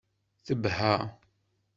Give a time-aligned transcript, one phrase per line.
[0.45, 0.93] Tebha.